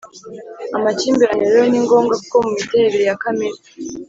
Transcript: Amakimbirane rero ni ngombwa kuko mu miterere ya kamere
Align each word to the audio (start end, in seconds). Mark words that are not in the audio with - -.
Amakimbirane 0.77 1.43
rero 1.51 1.63
ni 1.69 1.79
ngombwa 1.83 2.13
kuko 2.21 2.35
mu 2.45 2.51
miterere 2.57 2.99
ya 3.07 3.15
kamere 3.21 3.57